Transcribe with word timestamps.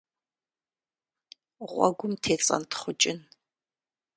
Гъуэгум 1.69 2.13
тецӀэнтхъукӀын. 2.23 3.19